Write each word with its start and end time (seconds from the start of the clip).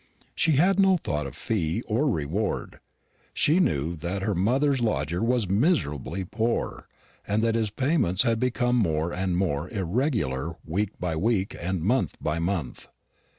She 0.33 0.53
had 0.53 0.79
no 0.79 0.97
thought 0.97 1.27
of 1.27 1.35
fee 1.35 1.83
or 1.83 2.09
reward; 2.09 2.79
she 3.35 3.59
knew 3.59 3.95
that 3.97 4.23
her 4.23 4.33
mother's 4.33 4.81
lodger 4.81 5.21
was 5.21 5.47
miserably 5.47 6.25
poor, 6.25 6.87
and 7.27 7.43
that 7.43 7.53
his 7.53 7.69
payments 7.69 8.23
had 8.23 8.39
become 8.39 8.77
more 8.77 9.13
and 9.13 9.37
more 9.37 9.69
irregular 9.69 10.55
week 10.65 10.99
by 10.99 11.15
week 11.15 11.55
and 11.61 11.83
month 11.83 12.17
by 12.19 12.39
month. 12.39 12.87